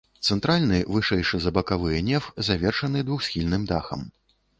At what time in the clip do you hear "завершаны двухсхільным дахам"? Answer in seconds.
2.47-4.01